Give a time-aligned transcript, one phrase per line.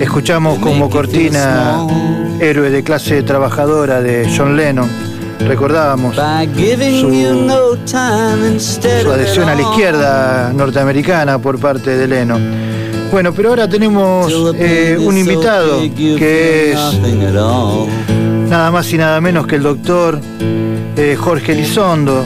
[0.00, 1.86] Escuchamos como cortina
[2.38, 4.86] Héroe de clase trabajadora de John Lennon.
[5.38, 6.20] Recordábamos su,
[9.10, 12.42] adhesión a la izquierda norteamericana por parte de Lennon.
[13.10, 16.78] Bueno, pero ahora tenemos eh, un invitado que es
[18.50, 20.20] nada más y nada menos que el doctor
[20.96, 22.24] eh, Jorge Elizondo,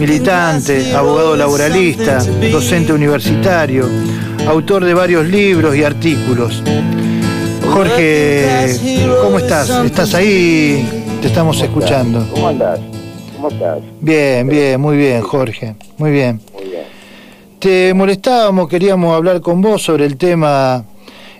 [0.00, 2.18] militante, abogado laboralista,
[2.50, 3.88] docente universitario,
[4.46, 6.62] autor de varios libros y artículos.
[7.70, 8.78] Jorge,
[9.22, 9.70] ¿cómo estás?
[9.70, 11.02] ¿Estás ahí?
[11.20, 12.26] Te estamos escuchando.
[12.30, 12.80] ¿Cómo andás?
[13.36, 13.78] ¿Cómo estás?
[14.00, 15.74] Bien, bien, muy bien, Jorge.
[15.96, 16.40] Muy bien.
[16.52, 16.84] Muy bien.
[17.58, 20.84] Te molestábamos, queríamos hablar con vos sobre el tema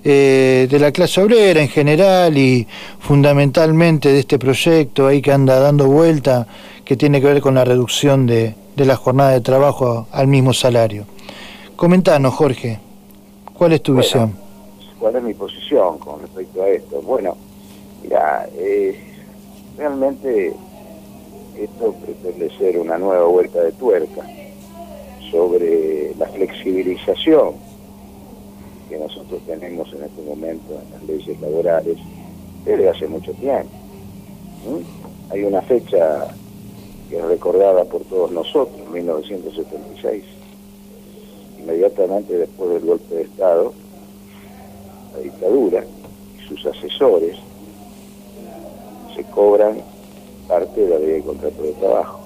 [0.03, 2.67] eh, de la clase obrera en general y
[2.99, 6.47] fundamentalmente de este proyecto ahí que anda dando vuelta,
[6.85, 10.55] que tiene que ver con la reducción de, de la jornada de trabajo al mismo
[10.55, 11.05] salario.
[11.77, 12.79] Comentanos, Jorge,
[13.55, 14.35] ¿cuál es tu visión?
[14.99, 17.01] ¿Cuál es mi posición con respecto a esto?
[17.03, 17.37] Bueno,
[18.03, 18.99] mira, eh,
[19.77, 20.55] realmente
[21.59, 24.23] esto pretende ser una nueva vuelta de tuerca
[25.31, 27.55] sobre la flexibilización
[28.89, 31.99] que nosotros tenemos en este momento en las leyes laborales
[32.65, 33.71] desde hace mucho tiempo.
[35.31, 36.29] Hay una fecha
[37.09, 40.25] que es recordada por todos nosotros, 1976,
[41.65, 43.73] inmediatamente después del golpe de Estado,
[45.15, 45.85] la dictadura
[46.37, 47.39] y sus asesores
[49.17, 49.79] se cobran
[50.47, 52.21] parte de la ley de contrato de trabajo,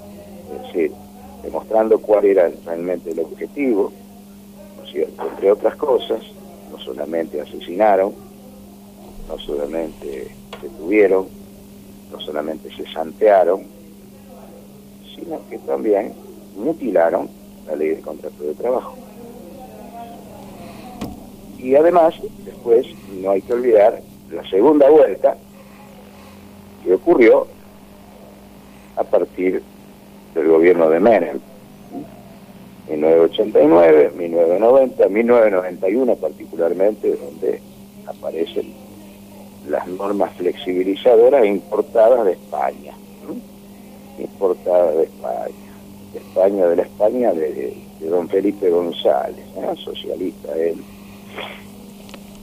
[0.52, 0.92] es decir,
[1.42, 3.92] demostrando cuál era realmente el objetivo,
[4.80, 5.28] ¿no cierto?
[5.28, 6.20] Entre otras cosas,
[6.72, 8.12] no solamente asesinaron,
[9.28, 11.28] no solamente detuvieron,
[12.10, 13.66] no solamente se santearon,
[15.14, 16.12] sino que también
[16.56, 17.28] mutilaron
[17.66, 18.96] la ley de contrato de trabajo.
[21.68, 22.14] Y además,
[22.46, 22.86] después,
[23.20, 25.36] no hay que olvidar la segunda vuelta
[26.82, 27.46] que ocurrió
[28.96, 29.62] a partir
[30.34, 31.40] del gobierno de Menem,
[32.88, 37.60] 1989, 1990, 1991 particularmente, donde
[38.06, 38.72] aparecen
[39.68, 42.94] las normas flexibilizadoras importadas de España,
[44.18, 45.54] importadas de España,
[46.14, 47.76] de España, de la España de,
[48.08, 49.44] don Felipe González,
[49.84, 50.82] socialista él,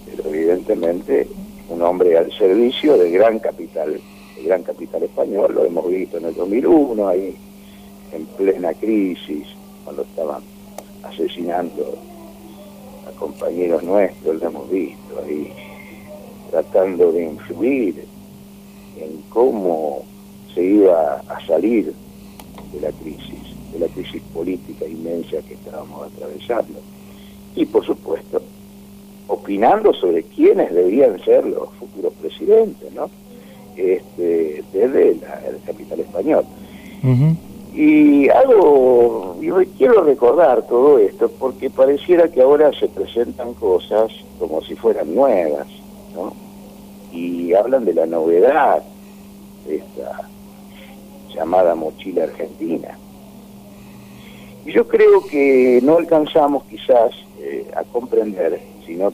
[0.05, 1.27] pero evidentemente
[1.69, 3.99] un hombre al servicio del gran capital,
[4.35, 7.35] del gran capital español, lo hemos visto en el 2001, ahí
[8.11, 9.47] en plena crisis,
[9.83, 10.41] cuando estaban
[11.03, 11.97] asesinando
[13.07, 15.51] a compañeros nuestros, lo hemos visto ahí,
[16.51, 18.05] tratando de influir
[18.97, 20.03] en cómo
[20.53, 21.93] se iba a salir
[22.72, 23.39] de la crisis,
[23.73, 26.79] de la crisis política inmensa que estábamos atravesando.
[27.55, 28.41] Y por supuesto,
[29.27, 33.09] opinando sobre quiénes debían ser los futuros presidentes, ¿no?
[33.75, 35.21] Este, desde el
[35.65, 36.45] capital español.
[37.75, 44.61] Y algo, y quiero recordar todo esto porque pareciera que ahora se presentan cosas como
[44.61, 45.67] si fueran nuevas,
[46.15, 46.33] ¿no?
[47.11, 48.81] Y hablan de la novedad
[49.67, 50.29] de esta
[51.35, 52.97] llamada mochila argentina.
[54.65, 59.12] Y yo creo que no alcanzamos quizás eh, a comprender, si no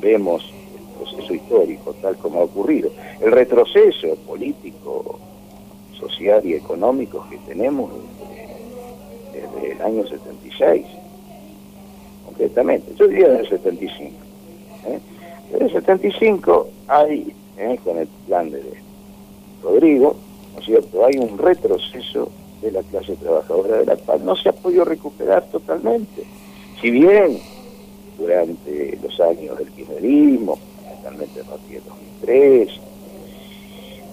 [0.00, 0.42] vemos
[0.76, 5.18] el proceso histórico tal como ha ocurrido, el retroceso político
[5.98, 7.90] social y económicos que tenemos
[9.32, 10.86] desde, el año 76,
[12.26, 12.94] concretamente.
[12.96, 14.14] Yo diría desde el 75.
[14.86, 15.00] ¿eh?
[15.52, 17.78] Desde el 75 hay, ¿eh?
[17.84, 18.62] con el plan de
[19.62, 20.16] Rodrigo,
[20.54, 21.04] ¿no es cierto?
[21.06, 24.20] Hay un retroceso de la clase trabajadora de la paz.
[24.20, 26.24] No se ha podido recuperar totalmente.
[26.80, 27.38] Si bien
[28.18, 32.68] durante los años del kirchnerismo, fundamentalmente a partir del 2003,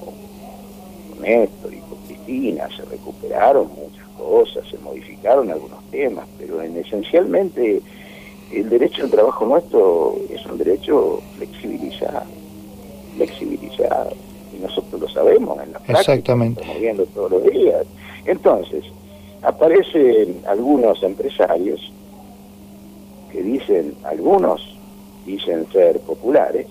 [0.03, 6.77] con Néstor y con Cristina, se recuperaron muchas cosas, se modificaron algunos temas, pero en
[6.77, 7.81] esencialmente
[8.51, 12.25] el derecho al trabajo nuestro es un derecho flexibilizado,
[13.15, 14.13] flexibilizado,
[14.55, 16.61] y nosotros lo sabemos en la práctica, Exactamente.
[16.61, 17.85] estamos viendo todos los días.
[18.25, 18.83] Entonces,
[19.41, 21.90] aparecen algunos empresarios
[23.31, 24.61] que dicen, algunos
[25.25, 26.67] dicen ser populares,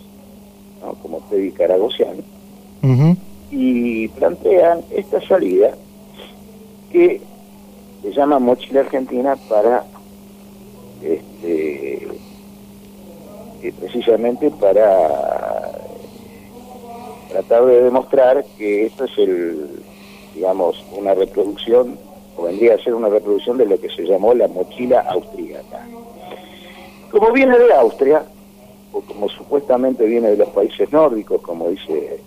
[0.82, 0.94] ¿no?
[0.94, 2.22] como Teddy Caragosian,
[3.50, 5.74] y plantean esta salida
[6.90, 7.20] que
[8.02, 9.84] se llama Mochila Argentina para
[11.02, 12.08] este
[13.62, 15.72] eh, precisamente para
[17.28, 19.82] tratar de demostrar que esto es el
[20.34, 21.98] digamos una reproducción
[22.36, 25.86] o vendría a ser una reproducción de lo que se llamó la mochila austríaca
[27.10, 28.24] como viene de Austria
[28.92, 32.20] o como supuestamente viene de los países nórdicos, como dice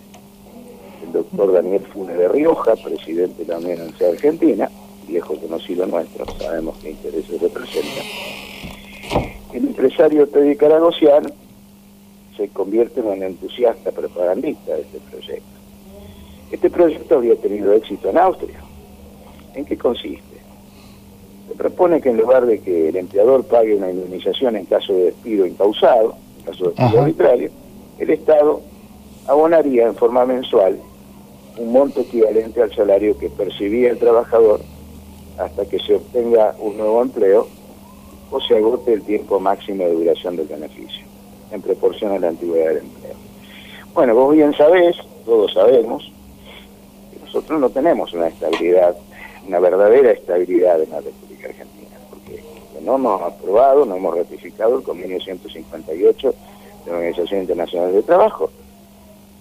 [1.04, 4.70] el doctor Daniel Funes de Rioja, presidente de la Unión Argentina,
[5.06, 8.02] viejo conocido nuestro, sabemos qué intereses representa.
[9.52, 11.32] El empresario Teddy Caragosian
[12.36, 15.44] se convierte en un entusiasta propagandista de este proyecto.
[16.50, 18.60] Este proyecto había tenido éxito en Austria.
[19.54, 20.33] ¿En qué consiste?
[21.54, 25.04] Se propone que en lugar de que el empleador pague una indemnización en caso de
[25.04, 27.50] despido incausado, en caso de despido arbitrario,
[28.00, 28.60] el Estado
[29.28, 30.80] abonaría en forma mensual
[31.56, 34.62] un monto equivalente al salario que percibía el trabajador
[35.38, 37.46] hasta que se obtenga un nuevo empleo
[38.32, 41.06] o se agote el tiempo máximo de duración del beneficio,
[41.52, 43.14] en proporción a la antigüedad del empleo.
[43.94, 46.10] Bueno, vos bien sabés, todos sabemos,
[47.12, 48.96] que nosotros no tenemos una estabilidad,
[49.46, 51.00] una verdadera estabilidad en la
[52.84, 56.34] no hemos aprobado, no hemos ratificado el convenio 158
[56.84, 58.50] de la Organización Internacional de Trabajo,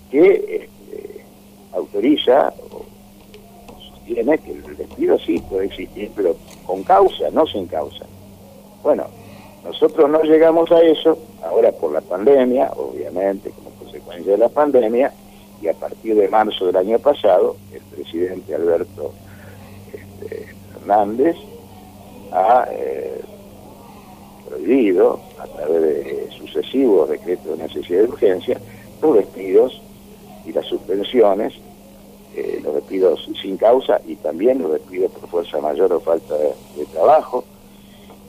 [0.09, 1.25] que este,
[1.73, 2.85] autoriza o
[3.89, 6.35] sostiene que el despido sí puede existir, pero
[6.65, 8.05] con causa, no sin causa.
[8.81, 9.05] Bueno,
[9.63, 15.13] nosotros no llegamos a eso, ahora por la pandemia, obviamente, como consecuencia de la pandemia,
[15.61, 19.13] y a partir de marzo del año pasado, el presidente Alberto
[19.93, 21.37] este, Fernández
[22.33, 23.21] ha eh,
[24.47, 28.61] prohibido, a través de sucesivos decretos de necesidad de urgencia,
[29.01, 29.81] los despidos
[30.45, 31.53] y las suspensiones,
[32.35, 36.85] eh, los despidos sin causa y también los despidos por fuerza mayor o falta de
[36.91, 37.43] trabajo,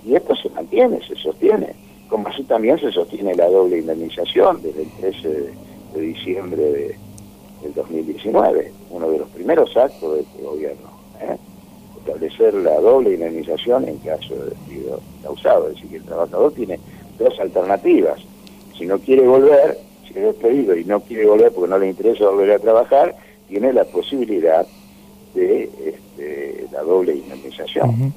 [0.05, 1.75] y esto se mantiene, se sostiene,
[2.09, 5.29] como así también se sostiene la doble indemnización desde el 13
[5.95, 6.99] de, diciembre de,
[7.63, 10.91] del 2019, uno de los primeros actos de este gobierno,
[11.21, 11.37] ¿eh?
[12.05, 16.79] Establecer la doble indemnización en caso de despido causado, es decir, que el trabajador tiene
[17.19, 18.21] dos alternativas,
[18.77, 22.27] si no quiere volver, si es despedido y no quiere volver porque no le interesa
[22.27, 23.15] volver a trabajar,
[23.49, 24.67] tiene la posibilidad
[25.35, 28.13] de este, la doble indemnización.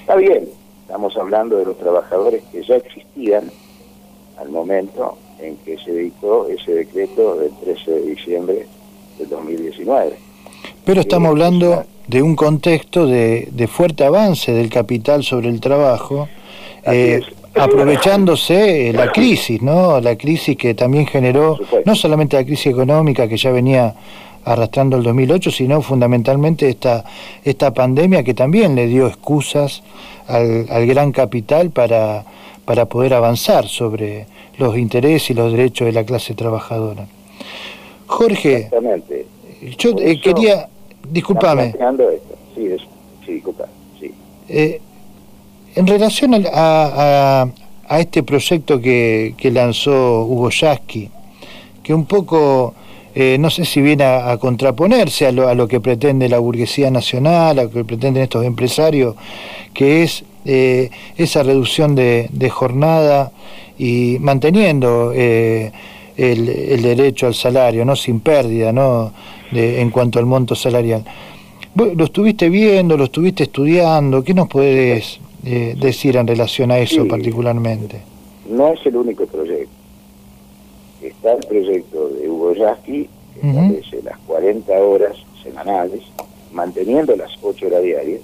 [0.00, 0.48] Está bien,
[0.84, 3.50] Estamos hablando de los trabajadores que ya existían
[4.36, 8.66] al momento en que se dictó ese decreto del 13 de diciembre
[9.18, 10.14] del 2019.
[10.84, 16.28] Pero estamos hablando de un contexto de, fuerte avance del capital sobre el trabajo,
[16.84, 17.22] eh,
[17.54, 20.00] aprovechándose la crisis, ¿no?
[20.00, 23.94] La crisis que también generó, no solamente la crisis económica que ya venía
[24.44, 27.04] arrastrando el 2008, sino fundamentalmente esta,
[27.42, 29.82] esta pandemia que también le dio excusas
[30.26, 32.24] al, al gran capital para,
[32.64, 34.26] para poder avanzar sobre
[34.58, 37.06] los intereses y los derechos de la clase trabajadora.
[38.06, 38.68] Jorge,
[39.78, 40.68] yo eh, quería,
[41.08, 41.74] discúlpame.
[42.54, 42.68] Sí,
[43.26, 43.42] sí,
[44.00, 44.14] sí.
[44.48, 44.80] Eh,
[45.74, 47.48] en relación a, a,
[47.88, 51.10] a, este proyecto que, que lanzó Hugo Yasky,
[51.82, 52.74] que un poco
[53.16, 56.90] eh, no sé si viene a, contraponerse a lo, a lo, que pretende la burguesía
[56.90, 59.14] nacional, a lo que pretenden estos empresarios,
[59.72, 63.30] que es eh, esa reducción de, jornada
[63.78, 65.12] y manteniendo
[66.16, 69.12] eh, el, derecho al salario, no sin pérdida ¿no?
[69.52, 71.04] en cuanto al monto salarial.
[71.74, 74.22] ¿Lo estuviste viendo, lo estuviste estudiando?
[74.22, 78.00] ¿Qué nos puedes decir en relación a eso particularmente?
[78.48, 79.84] No es el único proyecto
[81.06, 86.02] está el proyecto de Hugo Yasky, que establece las 40 horas semanales,
[86.52, 88.20] manteniendo las 8 horas diarias,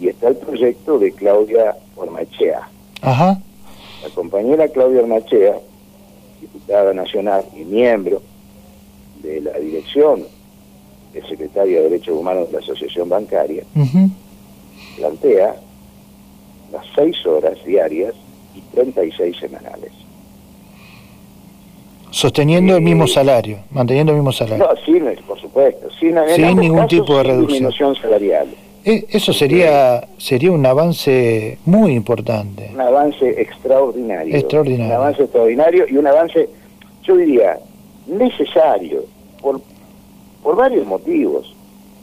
[0.00, 2.68] y está el proyecto de Claudia Ormachea.
[4.02, 5.58] La compañera Claudia Ormachea,
[6.40, 8.22] diputada nacional y miembro
[9.22, 10.24] de la dirección
[11.12, 13.64] del secretario de Derechos Humanos de la Asociación Bancaria,
[14.96, 15.56] plantea
[16.72, 18.14] las 6 horas diarias
[18.54, 19.92] y 36 semanales.
[22.10, 24.66] Sosteniendo el mismo salario, manteniendo el mismo salario.
[24.66, 26.14] No, sin, por supuesto, sin,
[26.56, 27.94] ningún tipo de reducción.
[27.96, 28.48] salarial.
[28.84, 32.70] E, eso sería sería un avance muy importante.
[32.72, 34.34] Un avance extraordinario.
[34.34, 34.86] Extraordinario.
[34.86, 36.48] Un avance extraordinario y un avance,
[37.02, 37.58] yo diría,
[38.06, 39.04] necesario
[39.40, 39.60] por,
[40.42, 41.54] por varios motivos.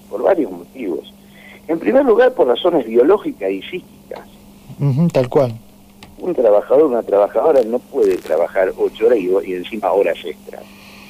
[0.09, 1.13] Por varios motivos.
[1.67, 4.21] En primer lugar, por razones biológicas y físicas.
[5.11, 5.53] tal cual
[6.19, 10.63] un trabajador, una trabajadora no puede trabajar ocho horas y, encima horas extras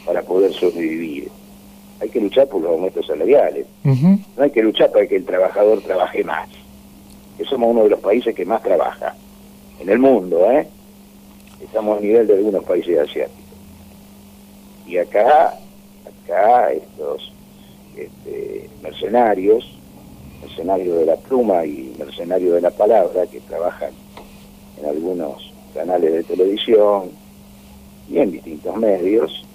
[0.05, 1.29] para poder sobrevivir.
[1.99, 3.65] Hay que luchar por los aumentos salariales.
[3.83, 6.47] No hay que luchar para que el trabajador trabaje más.
[7.37, 9.15] Que somos uno de los países que más trabaja
[9.79, 10.67] en el mundo, ¿eh?
[11.61, 13.43] Estamos a nivel de algunos países asiáticos.
[14.85, 15.53] Y acá,
[16.23, 17.33] acá estos
[17.95, 19.77] este, mercenarios,
[20.41, 23.91] mercenarios de la pluma y mercenarios de la palabra que trabajan
[24.79, 27.11] en algunos canales de televisión
[28.09, 29.45] y en distintos medios,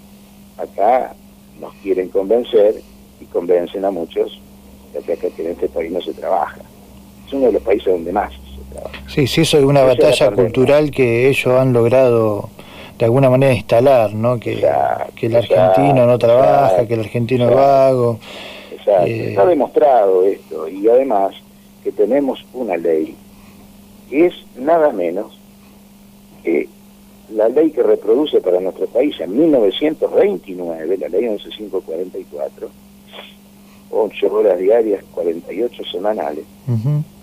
[0.57, 1.15] acá
[1.59, 2.75] nos quieren convencer
[3.19, 4.39] y convencen a muchos
[4.93, 6.61] de que acá en este país no se trabaja.
[7.27, 8.99] Es uno de los países donde más se trabaja.
[9.07, 12.49] Sí, sí, eso es una batalla cultural que ellos han logrado
[12.97, 14.39] de alguna manera instalar, ¿no?
[14.39, 14.65] Que,
[15.15, 18.19] que el argentino no trabaja, que el argentino es vago.
[18.71, 19.07] Exacto.
[19.07, 21.33] Eh, Está demostrado esto y además
[21.83, 23.15] que tenemos una ley
[24.09, 25.37] que es nada menos
[26.43, 26.69] que
[27.33, 32.69] la ley que reproduce para nuestro país en 1929, la ley 11544,
[33.91, 36.45] 8 horas diarias, 48 semanales,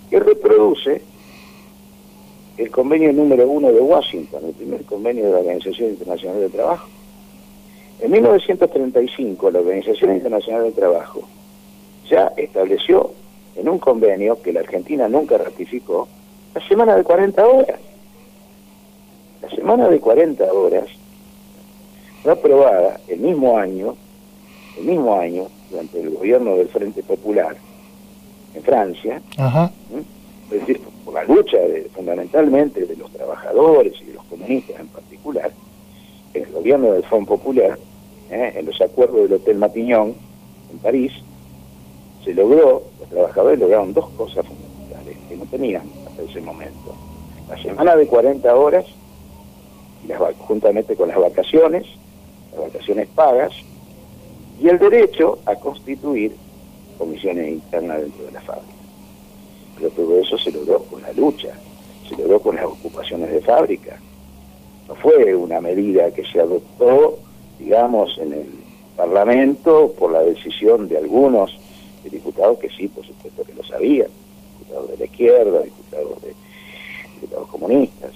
[0.09, 1.01] que reproduce
[2.57, 6.87] el convenio número uno de Washington, el primer convenio de la Organización Internacional del Trabajo.
[7.99, 11.21] En 1935, la Organización Internacional del Trabajo
[12.09, 13.11] ya estableció
[13.55, 16.07] en un convenio que la Argentina nunca ratificó
[16.53, 17.79] la semana de 40 horas.
[19.41, 20.85] La semana de 40 horas
[22.21, 23.95] fue aprobada el mismo año,
[24.77, 27.55] el mismo año, durante el gobierno del Frente Popular
[28.53, 29.21] en Francia,
[30.51, 34.87] es decir, por la lucha de, fundamentalmente de los trabajadores y de los comunistas en
[34.87, 35.51] particular,
[36.33, 37.79] en el gobierno del Front Popular,
[38.29, 38.53] ¿eh?
[38.55, 40.15] en los acuerdos del Hotel Matiñón
[40.71, 41.13] en París,
[42.23, 46.95] se logró, los trabajadores lograron dos cosas fundamentales que no tenían hasta ese momento.
[47.49, 48.85] La semana de 40 horas,
[50.39, 51.85] juntamente con las vacaciones,
[52.51, 53.53] las vacaciones pagas,
[54.59, 56.35] y el derecho a constituir
[56.97, 58.73] comisiones internas dentro de la fábrica.
[59.75, 61.49] Pero todo eso se logró con la lucha,
[62.07, 63.97] se logró con las ocupaciones de fábrica.
[64.87, 67.17] No fue una medida que se adoptó,
[67.57, 68.47] digamos, en el
[68.95, 71.57] Parlamento por la decisión de algunos
[72.09, 74.09] diputados que sí, por supuesto que lo sabían,
[74.59, 76.33] diputados de la izquierda, diputados, de,
[77.15, 78.11] diputados comunistas,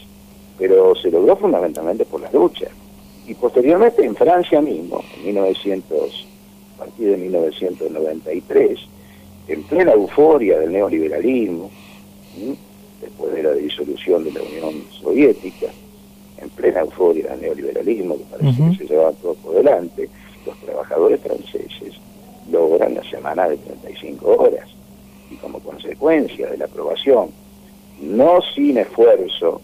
[0.57, 2.67] pero se logró fundamentalmente por la lucha.
[3.27, 6.27] Y posteriormente en Francia mismo, en 1900,
[6.75, 8.79] a partir de 1993,
[9.47, 11.69] en plena euforia del neoliberalismo,
[13.01, 15.67] después de la disolución de la Unión Soviética,
[16.37, 20.09] en plena euforia del neoliberalismo, que parece que se llevaba todo por delante,
[20.45, 21.93] los trabajadores franceses
[22.51, 24.69] logran la semana de 35 horas.
[25.31, 27.29] Y como consecuencia de la aprobación,
[28.01, 29.61] no sin esfuerzo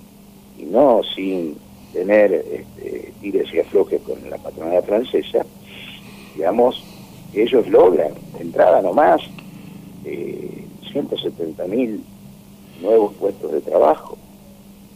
[0.62, 1.58] y no sin
[1.94, 5.46] tener este, tires y aflojes con la patronal francesa,
[6.36, 6.84] digamos,
[7.34, 9.22] ellos logran, de entrada nomás,
[10.06, 12.04] eh, 170 mil
[12.82, 14.18] nuevos puestos de trabajo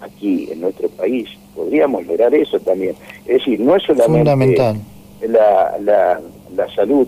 [0.01, 1.29] aquí en nuestro país.
[1.55, 2.95] Podríamos lograr eso también.
[3.25, 4.29] Es decir, no es solamente
[5.21, 6.21] La, la,
[6.55, 7.07] la salud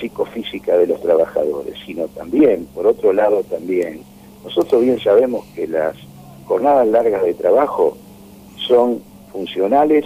[0.00, 4.00] psicofísica de los trabajadores, sino también, por otro lado también,
[4.44, 5.94] nosotros bien sabemos que las
[6.46, 7.96] jornadas largas de trabajo
[8.66, 9.00] son
[9.32, 10.04] funcionales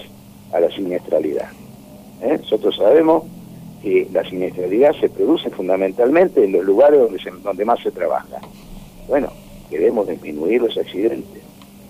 [0.53, 1.51] a la siniestralidad.
[2.23, 2.39] ¿eh?
[2.41, 3.25] Nosotros sabemos
[3.83, 7.01] que la siniestralidad se produce fundamentalmente en los lugares
[7.43, 8.41] donde, más se trabaja.
[9.07, 9.29] Bueno,
[9.71, 11.43] queremos disminuir los accidentes,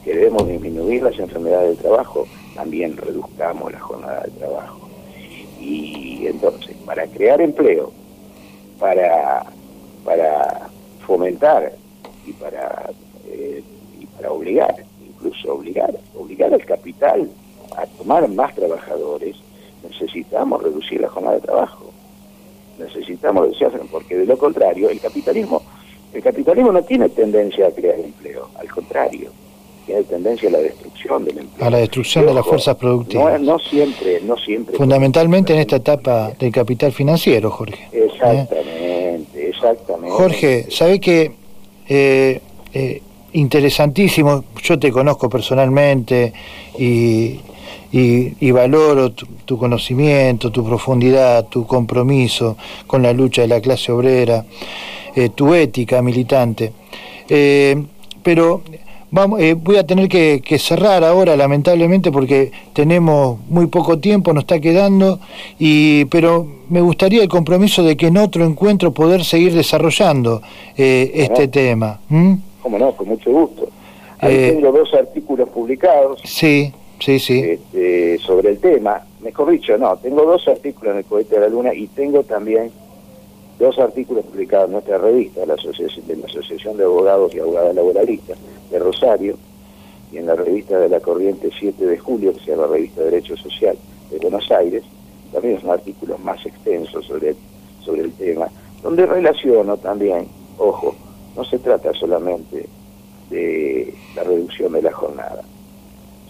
[0.05, 4.89] queremos disminuir las enfermedades del trabajo, también reduzcamos la jornada de trabajo.
[5.61, 7.93] Y entonces, para crear empleo,
[8.79, 9.45] para,
[10.05, 10.69] para
[11.07, 11.73] fomentar
[12.27, 12.91] y para,
[13.27, 13.63] eh,
[14.19, 14.75] para obligar,
[15.07, 17.31] incluso obligar, obligar al capital
[17.77, 19.37] a tomar más trabajadores,
[19.89, 21.87] necesitamos reducir la jornada de trabajo.
[22.79, 25.63] Necesitamos reducirla, porque de lo contrario, el capitalismo,
[26.13, 29.31] el capitalismo no tiene tendencia a crear empleo, al contrario
[29.89, 31.67] tiene tendencia a la destrucción del empleo.
[31.67, 33.41] A la destrucción de las fuerzas productivas.
[33.41, 34.77] No, siempre, no siempre.
[34.77, 37.89] Fundamentalmente en esta etapa del capital financiero, Jorge.
[37.91, 38.05] ¿Eh?
[38.05, 40.11] Exactamente, exactamente.
[40.11, 41.33] Jorge, ¿sabe qué?
[41.89, 42.39] Eh,
[42.75, 46.33] eh, interesantísimo, yo te conozco personalmente
[46.79, 47.41] y,
[47.93, 52.57] y, valoro tu, conocimiento, tu profundidad, tu compromiso
[52.87, 54.45] con la lucha de la clase obrera,
[55.35, 56.73] tu ética militante.
[58.23, 58.63] pero
[59.11, 64.43] Vamos, eh, voy a tener que, cerrar ahora, lamentablemente, porque tenemos muy poco tiempo, nos
[64.43, 65.19] está quedando,
[65.59, 70.43] y, pero me gustaría el compromiso de que en otro encuentro poder seguir desarrollando
[70.77, 72.01] eh, este tema.
[72.77, 73.69] No, con mucho gusto.
[74.19, 76.21] Ahí eh, tengo dos artículos publicados.
[76.25, 77.39] Sí, sí, sí.
[77.41, 79.03] Este, sobre el tema.
[79.21, 82.73] Mejor dicho, no, tengo dos artículos en el Cohete de la Luna y tengo también
[83.59, 87.75] dos artículos publicados en nuestra revista, la Asociación, de la Asociación de Abogados y Abogadas
[87.75, 88.39] Laboralistas
[88.71, 89.37] de Rosario,
[90.13, 93.11] y en la revista de la Corriente 7 de julio, que se llama Revista de
[93.11, 93.77] Derecho Social
[94.11, 94.83] de Buenos Aires,
[95.33, 97.35] también son artículos más extensos sobre,
[97.85, 98.49] sobre el tema,
[98.83, 100.95] donde relaciono también, ojo,
[101.39, 102.69] no se trata solamente
[103.31, 105.45] de la reducción de la jornada,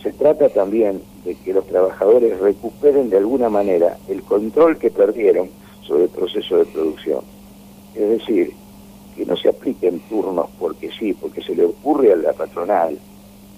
[0.02, 5.48] se trata también de que los trabajadores recuperen de alguna manera el control que perdieron
[5.80, 7.24] sobre el proceso de producción.
[7.94, 8.52] Es decir,
[9.16, 12.98] que no se apliquen turnos porque sí, porque se le ocurre a la patronal,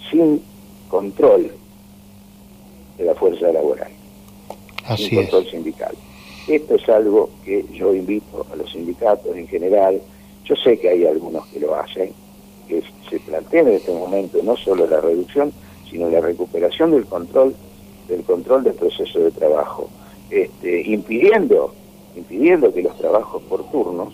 [0.09, 0.41] sin
[0.89, 1.51] control
[2.97, 3.91] de la fuerza laboral,
[4.85, 5.95] Así sin control sindical.
[6.47, 10.01] Esto es algo que yo invito a los sindicatos en general.
[10.51, 12.13] Yo sé que hay algunos que lo hacen,
[12.67, 15.53] que se plantean en este momento no solo la reducción,
[15.89, 17.55] sino la recuperación del control
[18.09, 19.89] del control del proceso de trabajo,
[20.29, 21.73] este, impidiendo
[22.17, 24.13] impidiendo que los trabajos por turnos,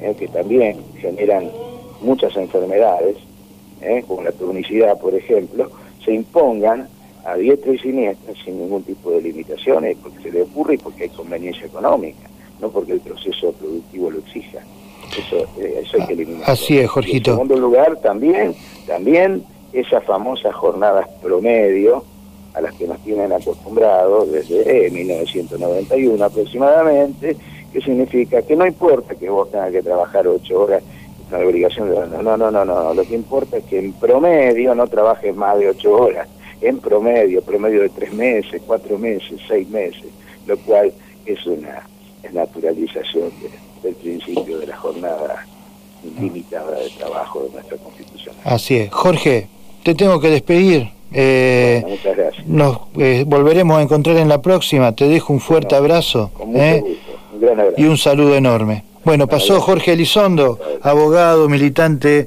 [0.00, 1.48] eh, que también generan
[2.02, 3.16] muchas enfermedades,
[3.80, 5.70] eh, como la turnicidad, por ejemplo,
[6.04, 6.88] se impongan
[7.24, 11.04] a diestra y siniestra sin ningún tipo de limitaciones, porque se le ocurre y porque
[11.04, 12.28] hay conveniencia económica,
[12.60, 14.58] no porque el proceso productivo lo exija.
[15.16, 16.50] Eso, eh, eso hay que eliminar.
[16.50, 17.30] Así es, Jorgito.
[17.30, 18.54] en segundo lugar, también,
[18.86, 22.04] también esas famosas jornadas promedio
[22.54, 27.36] a las que nos tienen acostumbrados desde 1991 aproximadamente,
[27.72, 31.90] que significa que no importa que vos tengas que trabajar ocho horas, es una obligación
[31.90, 32.22] de...
[32.22, 35.68] No, no, no, no, lo que importa es que en promedio no trabajes más de
[35.68, 36.28] ocho horas,
[36.60, 40.06] en promedio, promedio de tres meses, cuatro meses, seis meses,
[40.46, 40.92] lo cual
[41.26, 41.86] es una
[42.32, 43.30] naturalización
[43.82, 45.46] del principio de la jornada
[46.20, 48.34] limitada de trabajo de nuestra Constitución.
[48.44, 48.90] Así es.
[48.92, 49.48] Jorge,
[49.82, 50.90] te tengo que despedir.
[51.12, 52.46] Eh, muchas gracias.
[52.46, 54.94] Nos eh, volveremos a encontrar en la próxima.
[54.94, 56.30] Te dejo un fuerte abrazo.
[56.34, 56.80] Con mucho ¿eh?
[56.80, 57.12] gusto.
[57.34, 57.80] Un gran abrazo.
[57.80, 58.84] y un saludo enorme.
[59.04, 62.26] Bueno, pasó Jorge Elizondo, abogado, militante,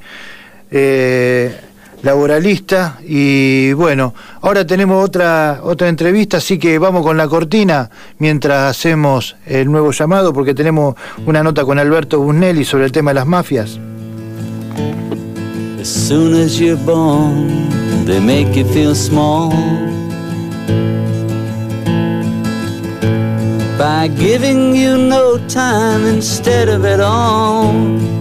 [2.03, 8.72] laboralista y bueno, ahora tenemos otra otra entrevista, así que vamos con la cortina mientras
[8.72, 13.15] hacemos el nuevo llamado porque tenemos una nota con Alberto Busnelli sobre el tema de
[13.15, 13.79] las mafias.
[15.79, 19.51] As soon as you're born, they make you feel small.
[23.80, 28.20] By giving you no time instead of it all.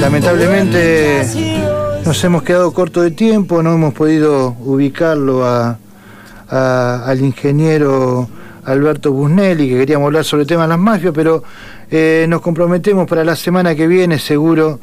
[0.00, 1.26] Lamentablemente
[2.04, 5.76] nos hemos quedado corto de tiempo, no hemos podido ubicarlo a,
[6.48, 8.28] al ingeniero
[8.64, 11.42] Alberto Busnelli, que queríamos hablar sobre el tema de las mafias, pero
[11.90, 14.78] eh, nos comprometemos para la semana que viene, seguro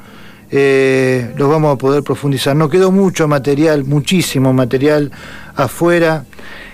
[0.51, 2.57] eh, los vamos a poder profundizar.
[2.57, 5.11] Nos quedó mucho material, muchísimo material
[5.55, 6.25] afuera.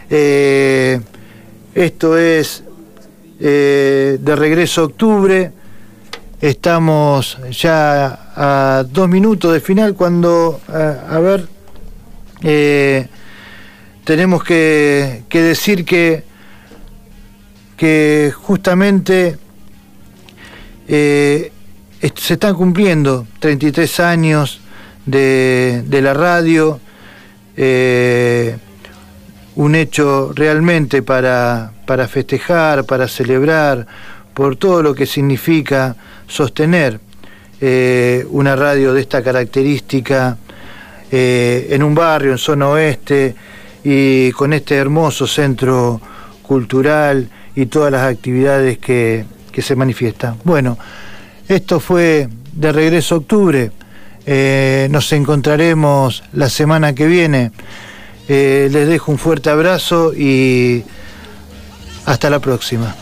[0.10, 1.00] Eh,
[1.78, 2.64] esto es
[3.40, 5.52] eh, de regreso a octubre.
[6.42, 11.48] Estamos ya a dos minutos de final cuando, a, ver,
[12.42, 13.08] eh,
[14.04, 16.24] tenemos que, decir que,
[17.76, 19.38] que justamente
[20.88, 21.52] eh,
[22.16, 24.62] se están cumpliendo 33 años
[25.06, 26.80] de, la radio,
[29.58, 33.86] un hecho realmente para, para festejar, para celebrar,
[34.34, 35.96] por todo lo que significa
[36.28, 37.00] sostener
[38.30, 40.38] una radio de esta característica
[41.10, 43.34] eh, en un barrio, en zona oeste,
[43.84, 46.02] y con este hermoso centro
[46.42, 49.26] cultural y todas las actividades que,
[49.58, 50.38] se manifiestan.
[50.44, 50.78] Bueno,
[51.48, 53.72] esto fue de regreso a octubre.
[54.24, 57.52] Eh, nos encontraremos la semana que viene.
[58.30, 60.84] Eh, les dejo un fuerte abrazo y
[62.06, 62.96] hasta la próxima.